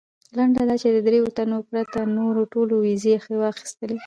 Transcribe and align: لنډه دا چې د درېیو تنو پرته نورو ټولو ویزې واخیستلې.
لنډه 0.37 0.61
دا 0.69 0.75
چې 0.81 0.87
د 0.95 0.97
درېیو 1.07 1.33
تنو 1.37 1.57
پرته 1.69 1.99
نورو 2.17 2.41
ټولو 2.53 2.73
ویزې 2.85 3.15
واخیستلې. 3.41 3.97